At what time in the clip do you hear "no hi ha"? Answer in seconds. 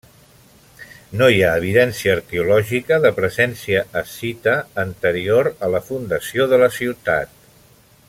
1.19-1.51